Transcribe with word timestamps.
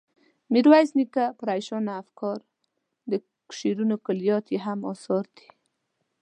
میرویس 0.51 0.89
نیکه، 0.97 1.25
پریشانه 1.39 1.91
افکار، 2.01 2.39
د 3.11 3.11
شعرونو 3.57 3.95
کلیات 4.05 4.45
یې 4.53 4.59
هم 4.65 4.79
اثار 4.91 5.25
دي. 5.37 5.47